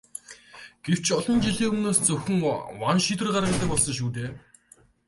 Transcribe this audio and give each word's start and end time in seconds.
Гэвч 0.85 1.05
олон 1.17 1.37
жилийн 1.45 1.69
өмнөөс 1.73 1.99
зөвхөн 2.07 2.37
ван 2.81 2.97
шийдвэр 3.05 3.29
гаргадаг 3.35 3.69
болсон 3.71 3.93
шүү 3.97 4.09
дээ. 4.15 4.29